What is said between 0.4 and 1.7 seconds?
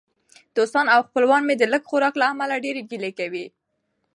دوستان او خپلوان مې د